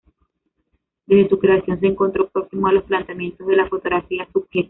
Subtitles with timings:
[1.05, 4.59] Desde su creación se encontró próximo a los planteamientos de la fotografía subjetiva.